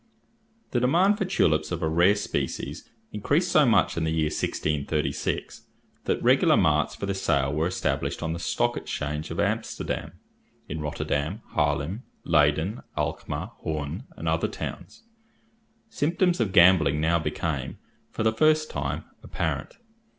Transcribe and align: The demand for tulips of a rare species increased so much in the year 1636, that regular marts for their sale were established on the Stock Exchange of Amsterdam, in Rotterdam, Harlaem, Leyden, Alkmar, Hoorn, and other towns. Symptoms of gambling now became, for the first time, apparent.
The 0.71 0.79
demand 0.79 1.19
for 1.19 1.25
tulips 1.25 1.71
of 1.71 1.83
a 1.83 1.87
rare 1.87 2.15
species 2.15 2.89
increased 3.11 3.51
so 3.51 3.67
much 3.67 3.97
in 3.97 4.03
the 4.03 4.09
year 4.09 4.29
1636, 4.31 5.67
that 6.05 6.19
regular 6.23 6.57
marts 6.57 6.95
for 6.95 7.05
their 7.05 7.13
sale 7.13 7.53
were 7.53 7.67
established 7.67 8.23
on 8.23 8.33
the 8.33 8.39
Stock 8.39 8.77
Exchange 8.77 9.29
of 9.29 9.39
Amsterdam, 9.39 10.13
in 10.67 10.81
Rotterdam, 10.81 11.43
Harlaem, 11.49 12.01
Leyden, 12.23 12.81
Alkmar, 12.97 13.51
Hoorn, 13.57 14.05
and 14.17 14.27
other 14.27 14.47
towns. 14.47 15.03
Symptoms 15.87 16.39
of 16.39 16.51
gambling 16.51 16.99
now 16.99 17.19
became, 17.19 17.77
for 18.09 18.23
the 18.23 18.33
first 18.33 18.71
time, 18.71 19.03
apparent. 19.21 19.77